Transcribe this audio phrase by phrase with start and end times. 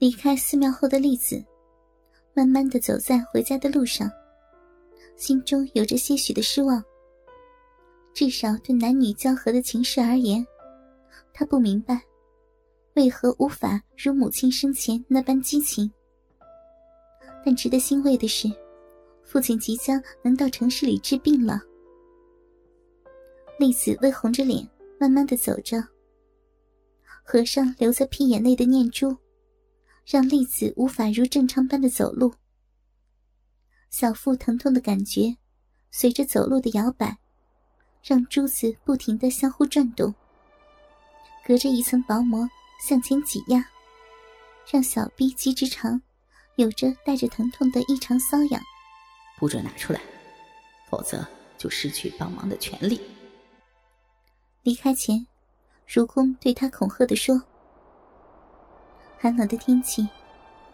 [0.00, 1.44] 离开寺庙后的栗子，
[2.32, 4.10] 慢慢的走在回家的路上，
[5.14, 6.82] 心中有着些许的失望。
[8.14, 10.44] 至少对男女交合的情事而言，
[11.34, 12.00] 他不明白，
[12.94, 15.92] 为何无法如母亲生前那般激情。
[17.44, 18.50] 但值得欣慰的是，
[19.22, 21.60] 父亲即将能到城市里治病了。
[23.58, 24.66] 栗子微红着脸，
[24.98, 25.86] 慢慢的走着。
[27.22, 29.14] 和尚留在屁眼内的念珠，
[30.04, 32.34] 让栗子无法如正常般的走路。
[33.90, 35.36] 小腹疼痛的感觉，
[35.90, 37.18] 随着走路的摇摆，
[38.02, 40.14] 让珠子不停的相互转动，
[41.44, 42.48] 隔着一层薄膜
[42.80, 43.64] 向前挤压，
[44.70, 46.00] 让小臂肌直长
[46.56, 48.62] 有着带着疼痛的异常瘙痒。
[49.38, 50.00] 不准拿出来，
[50.88, 51.26] 否则
[51.58, 53.00] 就失去帮忙的权利。
[54.62, 55.26] 离开前。
[55.92, 57.42] 如空对他恐吓的说
[59.22, 60.08] ：“寒冷的天气，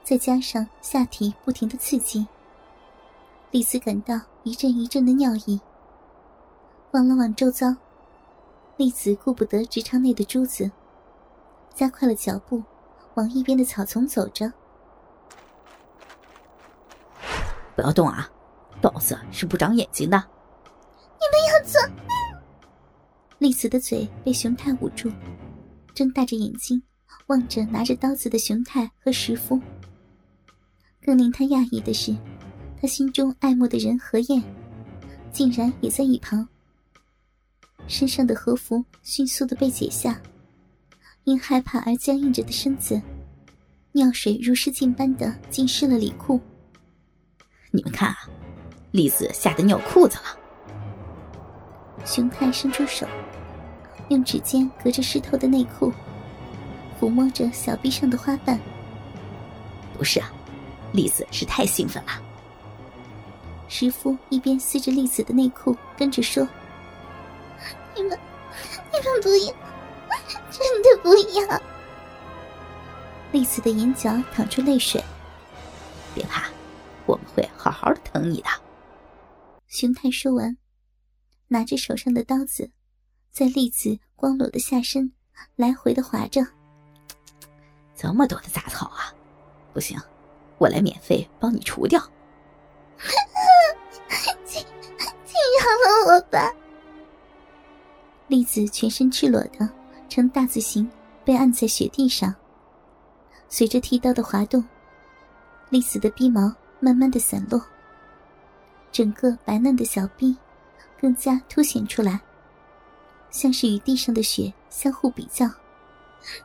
[0.04, 2.24] 再加上下体不停的刺激，
[3.50, 5.60] 丽子感到一阵一阵的尿意。
[6.92, 7.74] 望了望周遭，
[8.76, 10.70] 丽子顾不得直肠内的珠子，
[11.74, 12.62] 加快了脚步，
[13.14, 14.52] 往一边的草丛走着。
[17.74, 18.30] 不要动啊，
[18.80, 20.16] 宝子是不长眼睛的。
[21.18, 21.80] 你们要走。”
[23.38, 25.10] 丽子的嘴被熊太捂住，
[25.96, 26.80] 睁大着眼睛
[27.26, 29.60] 望着拿着刀子的熊太和石夫。
[31.02, 32.16] 更令他讶异的是，
[32.80, 34.42] 他心中爱慕的人何燕，
[35.32, 36.46] 竟然也在一旁。
[37.86, 40.20] 身上的和服迅速的被解下，
[41.24, 43.00] 因害怕而僵硬着的身子，
[43.92, 46.40] 尿水如湿镜般的浸湿了里裤。
[47.70, 48.16] 你们看啊，
[48.90, 50.38] 栗子吓得尿裤子了。
[52.04, 53.06] 熊太伸出手。
[54.08, 55.92] 用指尖隔着湿透的内裤，
[57.06, 58.58] 抚摸着小臂上的花瓣。
[59.96, 60.28] 不是啊，
[60.92, 62.20] 栗子是太兴奋了。
[63.68, 66.42] 师傅一边撕着栗子的内裤，跟着说
[67.94, 68.18] ：“你们，
[68.92, 69.54] 你们不要，
[70.50, 71.62] 真的不要。”
[73.30, 75.00] 栗子的眼角淌出泪水。
[76.12, 76.48] 别怕，
[77.06, 78.48] 我们会好好的疼你的。
[79.68, 80.56] 熊太说完，
[81.46, 82.72] 拿着手上的刀子。
[83.30, 85.12] 在栗子光裸的下身
[85.54, 86.44] 来回的划着，
[87.96, 89.12] 这么多的杂草啊！
[89.72, 89.98] 不行，
[90.58, 91.98] 我来免费帮你除掉。
[94.44, 94.62] 请，
[95.24, 96.52] 请饶了我吧！
[98.28, 99.68] 栗子全身赤裸的
[100.08, 100.90] 呈大字形，
[101.24, 102.34] 被按在雪地上。
[103.48, 104.62] 随着剃刀的滑动，
[105.70, 107.62] 栗子的鼻毛慢慢的散落，
[108.92, 110.36] 整个白嫩的小臂
[111.00, 112.20] 更加凸显出来。
[113.30, 115.46] 像是与地上的雪相互比较。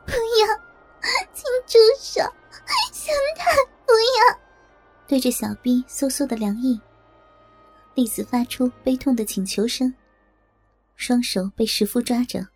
[0.06, 0.61] 不要，请
[1.66, 2.20] 住手！
[2.92, 3.54] 香太，
[3.86, 4.40] 不要！
[5.06, 6.80] 对着小臂嗖嗖的凉意，
[7.94, 9.92] 栗子发出悲痛的请求声，
[10.96, 12.46] 双手被石夫抓着，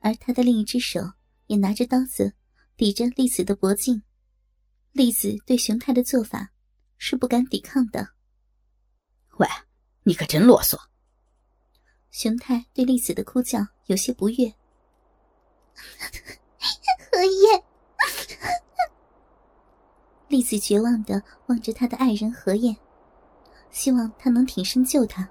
[0.00, 1.00] 而他的另一只手
[1.46, 2.34] 也拿着刀子
[2.76, 4.02] 抵着栗子的脖颈。
[4.92, 6.50] 栗子对熊太的做法
[6.98, 8.08] 是不敢抵抗的。
[9.36, 9.46] 喂，
[10.02, 10.78] 你可真啰嗦！
[12.10, 14.54] 熊太对栗子的哭叫有些不悦。
[17.12, 17.62] 何燕，
[20.28, 22.76] 栗子绝望的望着他的爱人何燕，
[23.70, 25.28] 希望他能挺身救他。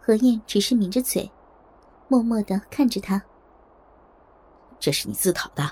[0.00, 1.30] 何燕只是抿着嘴，
[2.08, 3.22] 默默的看着他。
[4.78, 5.70] 这是你自讨的。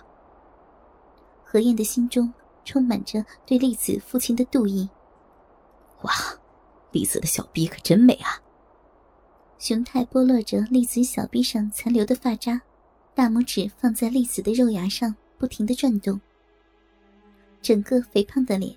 [1.45, 2.33] 何燕的心中
[2.65, 4.89] 充满着对栗子父亲的妒意。
[6.03, 6.13] 哇，
[6.91, 8.41] 栗子的小臂可真美啊！
[9.59, 12.61] 熊太剥落着栗子小臂上残留的发渣，
[13.15, 16.21] 大拇指放在栗子的肉芽上，不停的转动。
[17.63, 18.77] 整个肥胖的脸，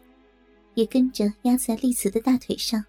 [0.76, 2.84] 也跟着压在栗子的大腿上。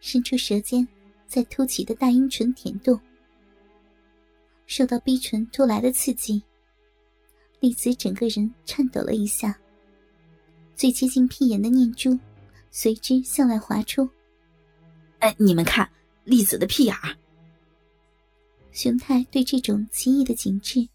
[0.00, 0.86] 伸出舌尖，
[1.26, 3.00] 在凸起的大阴唇舔动。
[4.66, 6.42] 受到逼唇突来的刺激，
[7.60, 9.58] 栗子整个人颤抖了一下。
[10.74, 12.18] 最接近屁眼的念珠，
[12.70, 14.06] 随之向外滑出。
[15.20, 15.88] 哎，你们看。
[16.24, 17.16] 栗子的屁眼儿，
[18.72, 20.88] 熊太对这种奇异的景致，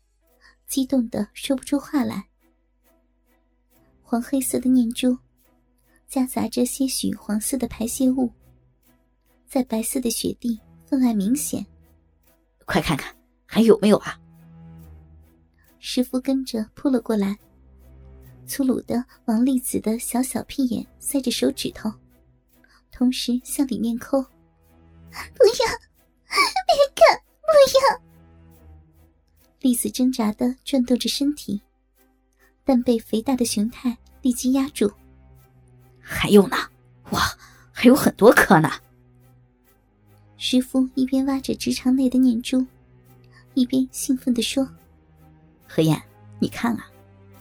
[0.68, 2.28] 激动的说不出话来。
[4.12, 5.18] 黄黑色的念珠，
[6.10, 8.30] 夹杂着些许黄色的排泄物，
[9.48, 11.66] 在白色的雪地分外明显。
[12.66, 13.16] 快看看
[13.46, 14.20] 还有没有啊！
[15.80, 17.40] 师傅跟着扑了过来，
[18.46, 21.90] 粗鲁的往栗子的小小屁眼塞着手指头，
[22.92, 24.22] 同时向里面抠。
[24.22, 25.72] 不要！
[26.68, 27.18] 别看！
[27.40, 27.48] 不
[27.96, 28.02] 要！
[29.62, 31.62] 栗子挣扎的转动着身体，
[32.66, 34.92] 但被肥大的熊太立即压住。
[36.00, 36.58] 还有呢，
[37.12, 37.22] 哇，
[37.72, 38.70] 还有很多颗呢！
[40.38, 42.66] 师傅一边挖着直肠内的念珠，
[43.54, 44.68] 一边兴奋地说
[45.70, 46.02] ：“何燕，
[46.40, 46.86] 你看啊，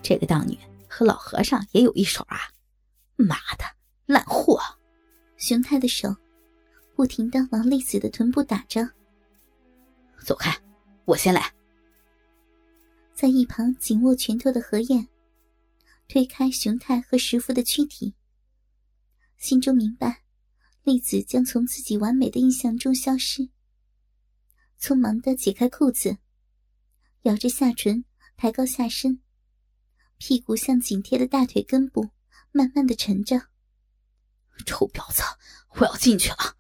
[0.03, 2.39] 这个道女和老和尚也有一手啊！
[3.17, 3.65] 妈的，
[4.07, 4.61] 烂货！”
[5.39, 6.15] 熊太的手
[6.95, 8.87] 不停的往丽子的臀部打着。
[10.23, 10.55] 走开，
[11.07, 11.51] 我先来。
[13.15, 15.09] 在一旁紧握拳头的何燕
[16.13, 18.17] 推开熊太和石夫的躯体，
[19.39, 20.25] 心中明白，
[20.83, 23.49] 丽子将从自己完美的印象中消失。
[24.81, 26.19] 匆忙的解开裤子，
[27.23, 28.05] 咬着下唇，
[28.37, 29.21] 抬高下身，
[30.19, 32.11] 屁股向紧贴的大腿根部
[32.51, 33.43] 慢慢的沉着。
[34.67, 35.23] 臭婊子，
[35.77, 36.57] 我要进去了。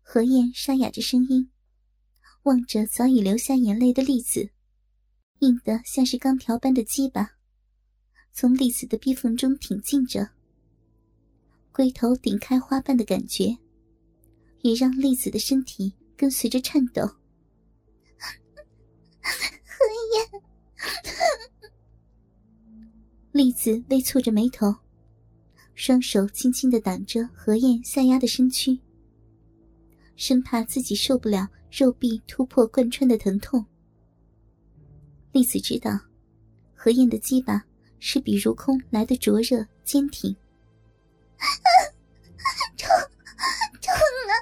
[0.00, 1.50] 何燕沙哑着声音，
[2.44, 4.52] 望着早已流下眼泪的丽子。
[5.40, 7.39] 硬得像是钢条般的鸡巴，
[8.32, 10.30] 从栗子的逼缝中挺进着。
[11.72, 13.56] 龟头顶开花瓣的感觉，
[14.62, 17.02] 也让栗子的身体跟随着颤抖。
[19.22, 20.42] 何燕，
[23.32, 24.74] 栗子微蹙着眉头，
[25.74, 28.78] 双手轻轻的挡着何燕下压的身躯，
[30.16, 33.64] 生怕自己受不了肉壁突破贯穿的疼痛。
[35.32, 35.98] 栗子知道，
[36.74, 37.64] 何燕的鸡巴
[38.00, 40.34] 是比如空来的灼热坚挺。
[42.76, 42.88] 痛，
[43.80, 43.92] 痛
[44.26, 44.32] 啊！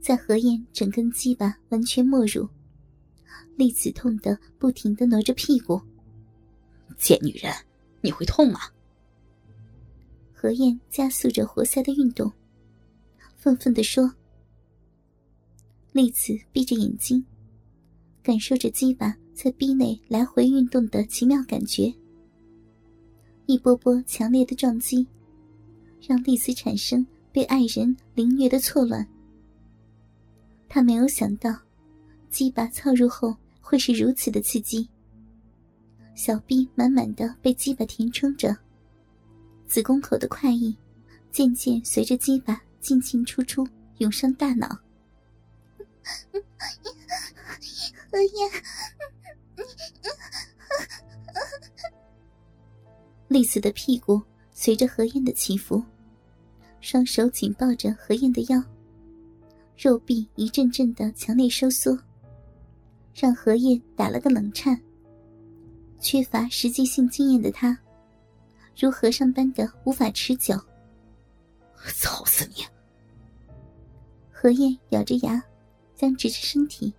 [0.00, 2.48] 在何燕整根鸡巴完全没入，
[3.56, 5.80] 丽子痛得不停的挪着屁股。
[6.96, 7.54] 贱女人，
[8.00, 8.60] 你会痛吗？
[10.32, 12.32] 何燕加速着活塞的运动，
[13.36, 14.12] 愤愤的说。
[15.92, 17.24] 丽子闭着眼睛。
[18.22, 21.94] 感受着鸡巴在逼内来回运动的奇妙感觉，
[23.46, 25.06] 一波波强烈的撞击，
[26.04, 29.08] 让丽丝产生被爱人凌虐的错乱。
[30.68, 31.56] 她没有想到，
[32.28, 34.88] 鸡巴操入后会是如此的刺激。
[36.16, 38.52] 小臂满满的被鸡巴填充着，
[39.68, 40.76] 子宫口的快意
[41.30, 43.64] 渐渐随着鸡巴进进出出
[43.98, 44.66] 涌上大脑。
[48.10, 48.50] 何燕，
[53.28, 54.22] 丽子的屁股
[54.52, 55.82] 随着何燕的起伏，
[56.80, 58.62] 双手紧抱着何燕的腰，
[59.76, 61.96] 肉壁一阵阵的强烈收缩，
[63.14, 64.80] 让何燕打了个冷颤。
[66.00, 67.76] 缺乏实际性经验的她，
[68.78, 70.54] 如和尚般的无法持久。
[71.94, 72.64] 操死你！
[74.30, 75.42] 何燕咬着牙，
[75.94, 76.92] 僵直着身体。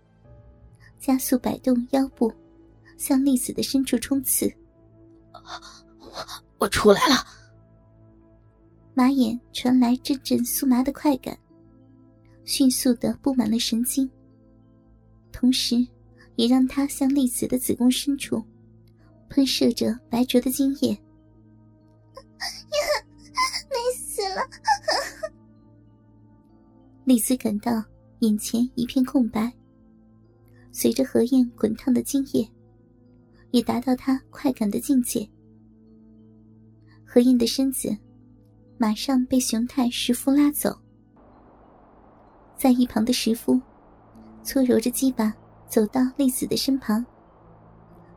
[1.00, 2.32] 加速摆动腰部，
[3.00, 4.54] 向丽子的深处冲刺。
[5.32, 7.16] 我我出来了。
[8.94, 11.40] 马眼传来阵阵酥麻的快感，
[12.44, 14.08] 迅速的布满了神经，
[15.32, 15.88] 同时
[16.36, 18.44] 也让他向丽子的子宫深处
[19.30, 20.92] 喷射着白灼的精液。
[20.92, 22.78] 呀，
[23.70, 24.42] 美死了！
[27.06, 27.82] 丽子感到
[28.20, 29.52] 眼前一片空白。
[30.72, 32.48] 随着何燕滚烫的精液，
[33.52, 35.28] 也达到他快感的境界。
[37.06, 37.96] 何燕的身子
[38.78, 40.78] 马上被熊太石夫拉走，
[42.56, 43.60] 在一旁的石夫
[44.44, 45.34] 搓揉着鸡巴，
[45.68, 47.06] 走到丽子的身旁，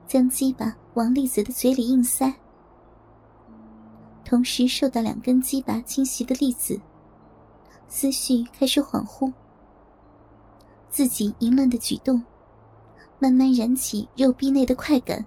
[0.07, 2.33] 将鸡巴往丽子的嘴里硬塞。
[4.25, 6.81] 同时，受到两根鸡巴侵袭的丽子，
[7.89, 9.33] 思绪开始恍惚，
[10.89, 12.23] 自己淫乱的举动。
[13.23, 15.25] 慢慢燃起肉壁内的快感，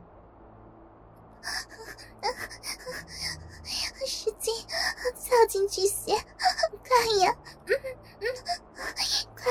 [4.05, 4.53] 使劲
[5.15, 6.13] 操进去些，
[6.83, 6.89] 快
[7.25, 7.33] 呀！
[9.33, 9.49] 快！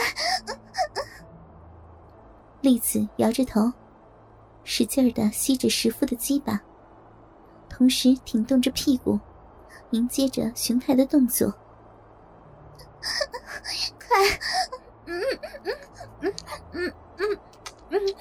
[2.60, 3.72] 栗子摇着头，
[4.62, 6.60] 使劲的吸着石夫的鸡巴，
[7.70, 9.18] 同时挺动着屁股，
[9.92, 11.50] 迎接着熊太的动作。
[13.98, 14.06] 快！
[15.06, 15.22] 嗯
[15.64, 15.74] 嗯
[16.20, 16.34] 嗯
[16.72, 16.94] 嗯嗯嗯。
[17.90, 18.14] 操死，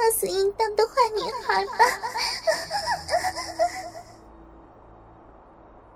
[0.00, 1.84] 操死淫荡的坏女孩吧！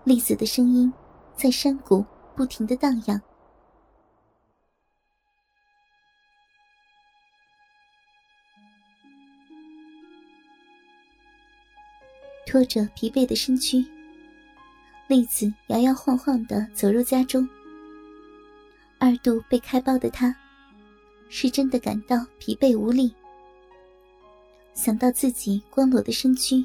[0.05, 0.93] 栗 子的声音
[1.35, 2.05] 在山谷
[2.37, 3.19] 不停的荡漾。
[12.47, 13.83] 拖着疲惫的身躯，
[15.09, 17.49] 栗子摇摇晃晃的走入家中。
[19.01, 20.37] 二度被开包的她。
[21.31, 23.13] 是真的感到疲惫无力。
[24.75, 26.65] 想到自己光裸的身躯，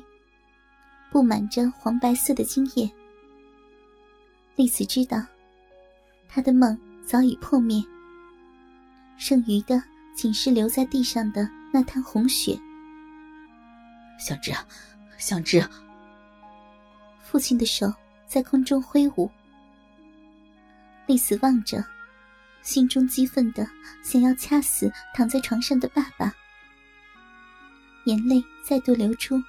[1.12, 2.90] 布满着黄白色的精液，
[4.56, 5.24] 丽子知道，
[6.28, 7.82] 她的梦早已破灭，
[9.18, 9.82] 剩余的
[10.16, 12.60] 仅是留在地上的那滩红血。
[14.20, 14.52] 香芝，
[15.18, 15.64] 香芝。
[17.22, 17.94] 父亲的手
[18.26, 19.30] 在空中挥舞，
[21.06, 21.86] 丽子望着，
[22.64, 23.66] 心中激愤的
[24.04, 26.34] 想要掐死躺在床上的爸爸。
[28.06, 29.42] 眼泪再度流出。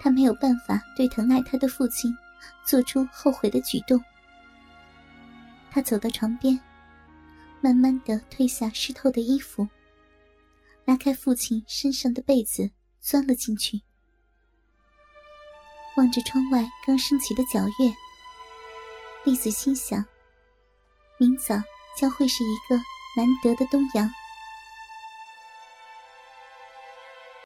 [0.00, 2.16] 他没有办法对疼爱他的父亲
[2.64, 4.02] 做出后悔的举动。
[5.70, 6.58] 他走到床边，
[7.60, 9.68] 慢慢的褪下湿透的衣服，
[10.84, 12.70] 拉开父亲身上的被子，
[13.00, 13.82] 钻了进去。
[15.96, 17.92] 望着窗外刚升起的皎月，
[19.24, 20.04] 丽子心想：
[21.18, 21.60] 明早
[21.96, 22.76] 将会是一个
[23.16, 24.08] 难得的东阳。